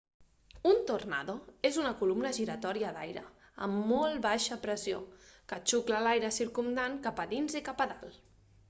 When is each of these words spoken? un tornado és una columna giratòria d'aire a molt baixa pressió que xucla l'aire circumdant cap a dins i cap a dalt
un 0.67 0.77
tornado 0.91 1.35
és 1.69 1.77
una 1.81 1.91
columna 1.99 2.31
giratòria 2.37 2.95
d'aire 2.95 3.23
a 3.67 3.69
molt 3.75 4.25
baixa 4.25 4.59
pressió 4.65 5.03
que 5.53 5.63
xucla 5.75 6.03
l'aire 6.09 6.35
circumdant 6.41 7.01
cap 7.07 7.25
a 7.27 7.31
dins 7.37 7.63
i 7.63 7.65
cap 7.71 7.89
a 7.89 7.91
dalt 7.97 8.23